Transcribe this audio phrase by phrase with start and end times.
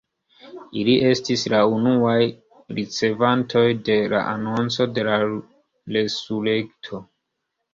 [0.83, 2.15] Ili estis la unuaj
[2.79, 5.21] ricevantoj de la anonco de la
[5.99, 7.05] resurekto.